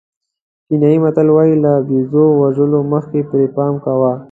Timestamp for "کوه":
3.85-4.11